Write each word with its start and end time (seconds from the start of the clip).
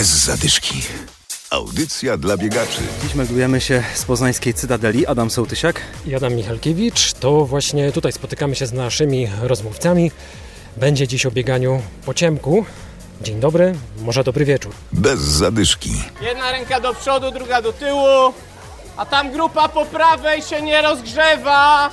Bez 0.00 0.08
zadyszki. 0.08 0.82
Audycja 1.50 2.16
dla 2.16 2.36
biegaczy. 2.36 2.80
Dziś 3.02 3.14
meldujemy 3.14 3.60
się 3.60 3.82
z 3.94 4.04
poznańskiej 4.04 4.54
Cytadeli. 4.54 5.06
Adam 5.06 5.30
Sołtysiak. 5.30 5.80
I 6.06 6.14
Adam 6.14 6.34
Michalkiewicz. 6.34 7.12
To 7.12 7.46
właśnie 7.46 7.92
tutaj 7.92 8.12
spotykamy 8.12 8.56
się 8.56 8.66
z 8.66 8.72
naszymi 8.72 9.28
rozmówcami. 9.42 10.10
Będzie 10.76 11.08
dziś 11.08 11.26
o 11.26 11.30
bieganiu 11.30 11.82
po 12.06 12.14
ciemku. 12.14 12.64
Dzień 13.20 13.40
dobry, 13.40 13.74
może 14.02 14.24
dobry 14.24 14.44
wieczór. 14.44 14.72
Bez 14.92 15.20
zadyszki. 15.20 15.92
Jedna 16.20 16.52
ręka 16.52 16.80
do 16.80 16.94
przodu, 16.94 17.30
druga 17.30 17.62
do 17.62 17.72
tyłu. 17.72 18.34
A 18.96 19.06
tam 19.06 19.32
grupa 19.32 19.68
po 19.68 19.86
prawej 19.86 20.42
się 20.42 20.62
nie 20.62 20.82
rozgrzewa. 20.82 21.90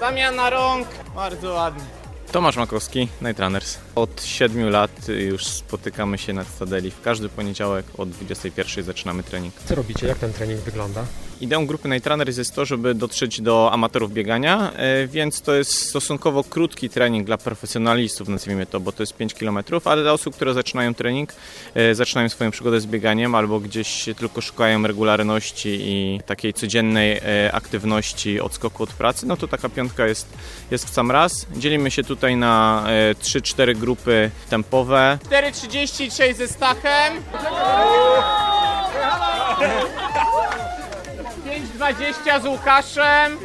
Zamiana 0.00 0.50
rąk. 0.50 0.88
Bardzo 1.14 1.52
ładnie. 1.52 1.84
Tomasz 2.32 2.56
Makowski, 2.56 3.08
Night 3.22 3.40
Runners. 3.40 3.78
Od 3.98 4.22
7 4.24 4.70
lat 4.70 5.08
już 5.08 5.46
spotykamy 5.46 6.18
się 6.18 6.32
na 6.32 6.44
Stadeli. 6.44 6.90
W 6.90 7.00
każdy 7.00 7.28
poniedziałek 7.28 7.86
od 7.98 8.10
21 8.10 8.84
zaczynamy 8.84 9.22
trening. 9.22 9.54
Co 9.64 9.74
robicie? 9.74 10.06
Jak 10.06 10.18
ten 10.18 10.32
trening 10.32 10.60
wygląda? 10.60 11.04
Ideą 11.40 11.66
grupy 11.66 11.88
Night 11.88 12.06
Runners 12.06 12.36
jest 12.36 12.54
to, 12.54 12.64
żeby 12.64 12.94
dotrzeć 12.94 13.40
do 13.40 13.72
amatorów 13.72 14.12
biegania, 14.12 14.72
e, 14.72 15.06
więc 15.06 15.42
to 15.42 15.54
jest 15.54 15.72
stosunkowo 15.72 16.44
krótki 16.44 16.90
trening 16.90 17.26
dla 17.26 17.38
profesjonalistów, 17.38 18.28
nazwijmy 18.28 18.66
to, 18.66 18.80
bo 18.80 18.92
to 18.92 19.02
jest 19.02 19.16
5 19.16 19.34
km, 19.34 19.58
ale 19.84 20.02
dla 20.02 20.12
osób, 20.12 20.34
które 20.34 20.54
zaczynają 20.54 20.94
trening, 20.94 21.32
e, 21.74 21.94
zaczynają 21.94 22.28
swoją 22.28 22.50
przygodę 22.50 22.80
z 22.80 22.86
bieganiem 22.86 23.34
albo 23.34 23.60
gdzieś 23.60 24.04
tylko 24.18 24.40
szukają 24.40 24.82
regularności 24.86 25.78
i 25.80 26.20
takiej 26.26 26.54
codziennej 26.54 27.12
e, 27.12 27.52
aktywności 27.52 28.40
odskoku 28.40 28.82
od 28.82 28.90
pracy, 28.92 29.26
no 29.26 29.36
to 29.36 29.48
taka 29.48 29.68
piątka 29.68 30.06
jest, 30.06 30.26
jest 30.70 30.84
w 30.86 30.90
sam 30.90 31.10
raz. 31.10 31.46
Dzielimy 31.56 31.90
się 31.90 32.04
tutaj 32.04 32.36
na 32.36 32.84
3-4 33.22 33.76
grupy 33.76 33.87
tempowe. 34.50 35.18
4.36 35.30 36.34
ze 36.34 36.48
Stachem. 36.48 37.22
5.20 41.78 42.42
z 42.42 42.46
Łukaszem. 42.46 43.38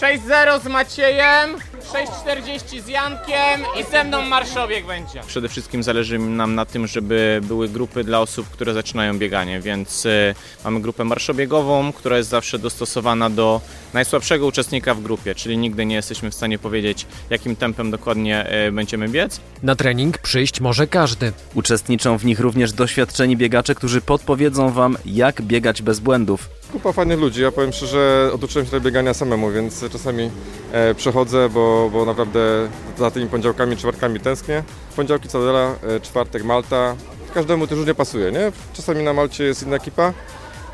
6.0 0.00 0.60
z 0.60 0.66
Maciejem. 0.66 1.56
6.40 1.90 2.80
z 2.80 2.88
Jankiem 2.88 3.60
i 3.80 3.90
ze 3.90 4.04
mną 4.04 4.22
marszowiek 4.22 4.86
będzie. 4.86 5.20
Przede 5.26 5.48
wszystkim 5.48 5.82
zależy 5.82 6.18
nam 6.18 6.54
na 6.54 6.64
tym, 6.64 6.86
żeby 6.86 7.40
były 7.42 7.68
grupy 7.68 8.04
dla 8.04 8.20
osób, 8.20 8.48
które 8.48 8.74
zaczynają 8.74 9.18
bieganie, 9.18 9.60
więc 9.60 10.06
y, 10.06 10.34
mamy 10.64 10.80
grupę 10.80 11.04
marszobiegową, 11.04 11.92
która 11.92 12.16
jest 12.16 12.28
zawsze 12.28 12.58
dostosowana 12.58 13.30
do 13.30 13.60
najsłabszego 13.94 14.46
uczestnika 14.46 14.94
w 14.94 15.02
grupie, 15.02 15.34
czyli 15.34 15.58
nigdy 15.58 15.86
nie 15.86 15.94
jesteśmy 15.94 16.30
w 16.30 16.34
stanie 16.34 16.58
powiedzieć, 16.58 17.06
jakim 17.30 17.56
tempem 17.56 17.90
dokładnie 17.90 18.66
y, 18.68 18.72
będziemy 18.72 19.08
biec. 19.08 19.40
Na 19.62 19.76
trening 19.76 20.18
przyjść 20.18 20.60
może 20.60 20.86
każdy. 20.86 21.32
Uczestniczą 21.54 22.18
w 22.18 22.24
nich 22.24 22.40
również 22.40 22.72
doświadczeni 22.72 23.36
biegacze, 23.36 23.74
którzy 23.74 24.00
podpowiedzą 24.00 24.70
Wam, 24.70 24.96
jak 25.04 25.42
biegać 25.42 25.82
bez 25.82 26.00
błędów. 26.00 26.59
Kupa 26.72 26.92
fajnych 26.92 27.18
ludzi. 27.18 27.42
Ja 27.42 27.52
powiem 27.52 27.72
szczerze, 27.72 28.30
oduczyłem 28.34 28.66
się 28.66 28.72
do 28.72 28.80
biegania 28.80 29.14
samemu, 29.14 29.50
więc 29.50 29.84
czasami 29.92 30.30
e, 30.72 30.94
przechodzę, 30.94 31.48
bo, 31.48 31.90
bo 31.92 32.04
naprawdę 32.04 32.68
za 32.98 33.10
tymi 33.10 33.26
poniedziałkami, 33.26 33.76
czwartkami 33.76 34.20
tęsknię. 34.20 34.62
Poniedziałki 34.96 35.28
Cadela, 35.28 35.74
e, 35.96 36.00
czwartek 36.00 36.44
Malta. 36.44 36.96
Każdemu 37.34 37.66
też 37.66 37.78
różnie 37.78 37.94
pasuje, 37.94 38.32
nie? 38.32 38.52
Czasami 38.72 39.04
na 39.04 39.12
Malcie 39.12 39.44
jest 39.44 39.62
inna 39.62 39.76
ekipa, 39.76 40.12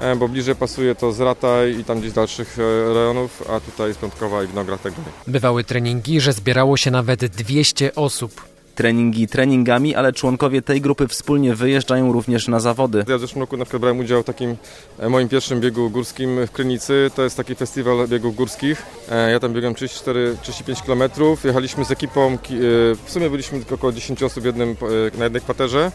e, 0.00 0.16
bo 0.16 0.28
bliżej 0.28 0.54
pasuje 0.54 0.94
to 0.94 1.12
z 1.12 1.20
Rataj 1.20 1.78
i 1.78 1.84
tam 1.84 2.00
gdzieś 2.00 2.12
dalszych 2.12 2.58
e, 2.58 2.94
rejonów, 2.94 3.42
a 3.50 3.60
tutaj 3.60 3.88
jest 3.88 4.00
Piątkowa 4.00 4.42
i 4.42 4.46
Winograd 4.46 4.82
tak. 4.82 4.92
Bywały 5.26 5.64
treningi, 5.64 6.20
że 6.20 6.32
zbierało 6.32 6.76
się 6.76 6.90
nawet 6.90 7.26
200 7.26 7.94
osób. 7.94 8.53
Treningi 8.74 9.28
treningami, 9.28 9.94
ale 9.94 10.12
członkowie 10.12 10.62
tej 10.62 10.80
grupy 10.80 11.08
wspólnie 11.08 11.54
wyjeżdżają 11.54 12.12
również 12.12 12.48
na 12.48 12.60
zawody. 12.60 13.04
Ja 13.08 13.18
w 13.18 13.20
zeszłym 13.20 13.40
roku 13.42 13.56
na 13.56 13.64
przykład 13.64 13.80
brałem 13.80 13.98
udział 13.98 14.22
w 14.22 14.24
takim 14.24 14.56
e, 14.98 15.08
moim 15.08 15.28
pierwszym 15.28 15.60
biegu 15.60 15.90
górskim 15.90 16.46
w 16.46 16.50
Krynicy. 16.50 17.10
To 17.14 17.22
jest 17.22 17.36
taki 17.36 17.54
festiwal 17.54 18.08
biegów 18.08 18.36
górskich. 18.36 18.82
E, 19.10 19.30
Ja 19.30 19.40
tam 19.40 19.52
biegłem 19.52 19.74
34-35 19.74 20.82
km. 20.86 21.10
Jechaliśmy 21.44 21.84
z 21.84 21.90
ekipą, 21.90 22.38
ki- 22.38 22.54
e, 22.54 22.58
w 23.04 23.10
sumie 23.10 23.30
byliśmy 23.30 23.58
tylko 23.58 23.74
około 23.74 23.92
10 23.92 24.22
osób 24.22 24.44
jednym, 24.44 24.76
na 25.18 25.24
jednej 25.24 25.42
kwaterze. 25.42 25.92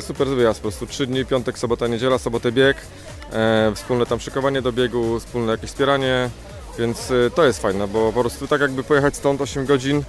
Super 0.00 0.28
wyjazd 0.28 0.60
po 0.60 0.62
prostu. 0.62 0.86
Trzy 0.86 1.06
dni, 1.06 1.24
piątek, 1.26 1.58
sobota, 1.58 1.86
niedziela, 1.86 2.18
sobotę 2.18 2.52
bieg. 2.52 2.76
Wspólne 3.74 4.06
tam 4.06 4.20
szykowanie 4.20 4.62
do 4.62 4.72
biegu, 4.72 5.20
wspólne 5.20 5.52
jakieś 5.52 5.70
wspieranie. 5.70 6.30
Więc 6.78 7.12
to 7.34 7.44
jest 7.44 7.62
fajne, 7.62 7.88
bo 7.88 8.12
po 8.12 8.20
prostu 8.20 8.46
tak 8.46 8.60
jakby 8.60 8.82
pojechać 8.84 9.16
stąd 9.16 9.40
8 9.40 9.66
godzin, 9.66 10.02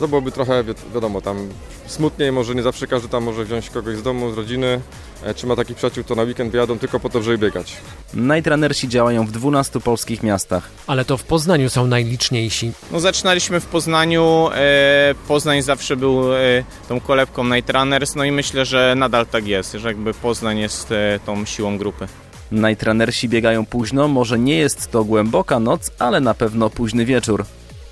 to 0.00 0.08
byłoby 0.08 0.32
trochę, 0.32 0.64
wi- 0.64 0.74
wiadomo, 0.94 1.20
tam 1.20 1.48
smutniej, 1.86 2.32
może 2.32 2.54
nie 2.54 2.62
zawsze 2.62 2.86
każdy 2.86 3.08
tam 3.08 3.24
może 3.24 3.44
wziąć 3.44 3.70
kogoś 3.70 3.96
z 3.96 4.02
domu, 4.02 4.32
z 4.32 4.36
rodziny. 4.36 4.80
E, 5.24 5.34
Czy 5.34 5.46
ma 5.46 5.56
takich 5.56 5.76
przyjaciół, 5.76 6.04
to 6.04 6.14
na 6.14 6.22
weekend 6.22 6.52
wyjadą 6.52 6.78
tylko 6.78 7.00
po 7.00 7.08
to, 7.08 7.22
żeby 7.22 7.38
biegać. 7.38 7.76
Night 8.14 8.46
Runnersi 8.46 8.88
działają 8.88 9.26
w 9.26 9.30
12 9.32 9.80
polskich 9.80 10.22
miastach. 10.22 10.68
Ale 10.86 11.04
to 11.04 11.16
w 11.16 11.24
Poznaniu 11.24 11.70
są 11.70 11.86
najliczniejsi. 11.86 12.72
No, 12.92 13.00
zaczynaliśmy 13.00 13.60
w 13.60 13.66
Poznaniu, 13.66 14.48
e, 14.54 15.14
Poznań 15.28 15.62
zawsze 15.62 15.96
był 15.96 16.34
e, 16.34 16.38
tą 16.88 17.00
kolebką 17.00 17.44
Night 17.44 17.70
Runners, 17.70 18.14
no 18.14 18.24
i 18.24 18.32
myślę, 18.32 18.64
że 18.64 18.94
nadal 18.96 19.26
tak 19.26 19.46
jest, 19.46 19.72
że 19.72 19.88
jakby 19.88 20.14
Poznań 20.14 20.58
jest 20.58 20.92
e, 20.92 21.20
tą 21.26 21.44
siłą 21.44 21.78
grupy. 21.78 22.06
Night 22.52 22.82
Runnersi 22.82 23.28
biegają 23.28 23.66
późno, 23.66 24.08
może 24.08 24.38
nie 24.38 24.56
jest 24.58 24.90
to 24.90 25.04
głęboka 25.04 25.58
noc, 25.60 25.90
ale 25.98 26.20
na 26.20 26.34
pewno 26.34 26.70
późny 26.70 27.04
wieczór. 27.04 27.44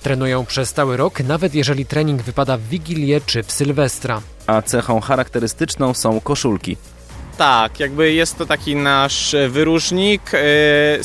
Trenują 0.04 0.46
przez 0.46 0.72
cały 0.72 0.96
rok, 0.96 1.20
nawet 1.20 1.54
jeżeli 1.54 1.86
trening 1.86 2.22
wypada 2.22 2.56
w 2.56 2.62
Wigilię 2.62 3.20
czy 3.26 3.42
w 3.42 3.52
Sylwestra. 3.52 4.20
A 4.46 4.62
cechą 4.62 5.00
charakterystyczną 5.00 5.94
są 5.94 6.20
koszulki. 6.20 6.76
Tak, 7.38 7.80
jakby 7.80 8.12
jest 8.12 8.38
to 8.38 8.46
taki 8.46 8.76
nasz 8.76 9.34
e, 9.34 9.48
wyróżnik. 9.48 10.22
e, 10.34 10.38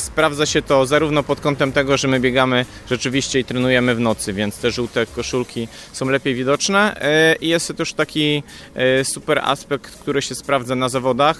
Sprawdza 0.00 0.46
się 0.46 0.62
to 0.62 0.86
zarówno 0.86 1.22
pod 1.22 1.40
kątem 1.40 1.72
tego, 1.72 1.96
że 1.96 2.08
my 2.08 2.20
biegamy 2.20 2.64
rzeczywiście 2.90 3.40
i 3.40 3.44
trenujemy 3.44 3.94
w 3.94 4.00
nocy, 4.00 4.32
więc 4.32 4.58
te 4.58 4.70
żółte 4.70 5.06
koszulki 5.06 5.68
są 5.92 6.08
lepiej 6.08 6.34
widoczne. 6.34 7.00
e, 7.00 7.36
I 7.40 7.48
jest 7.48 7.68
to 7.68 7.74
też 7.74 7.92
taki 7.92 8.42
super 9.02 9.38
aspekt, 9.38 9.96
który 10.00 10.22
się 10.22 10.34
sprawdza 10.34 10.74
na 10.74 10.88
zawodach, 10.88 11.38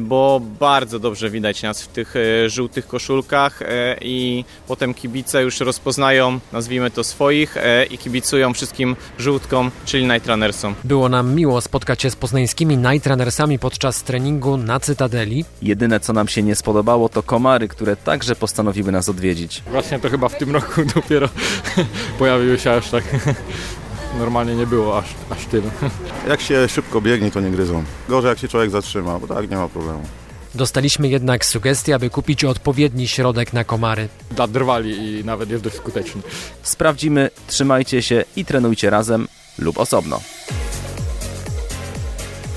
bo 0.00 0.40
bardzo 0.60 0.98
dobrze 0.98 1.30
widać 1.30 1.62
nas 1.62 1.82
w 1.82 1.88
tych 1.88 2.14
żółtych 2.46 2.86
koszulkach 2.86 3.60
i 4.00 4.44
potem 4.68 4.94
kibice 4.94 5.42
już 5.42 5.60
rozpoznają, 5.60 6.40
nazwijmy 6.52 6.90
to 6.90 7.04
swoich 7.04 7.56
i 7.90 7.98
kibicują 7.98 8.54
wszystkim 8.54 8.96
żółtkom, 9.18 9.70
czyli 9.84 10.04
Night 10.06 10.28
Runnersom. 10.28 10.74
Było 10.84 11.08
nam 11.08 11.34
miło 11.34 11.60
spotkać 11.60 12.02
się 12.02 12.10
z 12.10 12.16
poznańskimi 12.16 12.76
Night 12.76 13.06
Runnersami 13.06 13.58
podczas 13.58 14.02
treningu 14.10 14.56
na 14.56 14.80
Cytadeli. 14.80 15.44
Jedyne 15.62 16.00
co 16.00 16.12
nam 16.12 16.28
się 16.28 16.42
nie 16.42 16.54
spodobało 16.56 17.08
to 17.08 17.22
komary, 17.22 17.68
które 17.68 17.96
także 17.96 18.36
postanowiły 18.36 18.92
nas 18.92 19.08
odwiedzić. 19.08 19.62
Właśnie 19.70 19.98
to 19.98 20.10
chyba 20.10 20.28
w 20.28 20.38
tym 20.38 20.50
roku 20.50 20.84
dopiero 20.94 21.28
pojawiły 22.18 22.58
się 22.58 22.72
aż 22.72 22.90
tak. 22.90 23.04
Normalnie 24.18 24.56
nie 24.56 24.66
było 24.66 24.98
aż, 24.98 25.04
aż 25.30 25.46
tyle. 25.46 25.70
Jak 26.28 26.40
się 26.40 26.68
szybko 26.68 27.00
biegnie, 27.00 27.30
to 27.30 27.40
nie 27.40 27.50
gryzą. 27.50 27.84
Gorzej 28.08 28.28
jak 28.28 28.38
się 28.38 28.48
człowiek 28.48 28.70
zatrzyma, 28.70 29.18
bo 29.18 29.26
tak 29.34 29.50
nie 29.50 29.56
ma 29.56 29.68
problemu. 29.68 30.02
Dostaliśmy 30.54 31.08
jednak 31.08 31.44
sugestię, 31.44 31.94
aby 31.94 32.10
kupić 32.10 32.44
odpowiedni 32.44 33.08
środek 33.08 33.52
na 33.52 33.64
komary. 33.64 34.08
Drwali 34.48 35.18
i 35.20 35.24
nawet 35.24 35.50
jest 35.50 35.64
dość 35.64 35.76
skuteczny. 35.76 36.22
Sprawdzimy, 36.62 37.30
trzymajcie 37.46 38.02
się 38.02 38.24
i 38.36 38.44
trenujcie 38.44 38.90
razem 38.90 39.28
lub 39.58 39.78
osobno. 39.78 40.20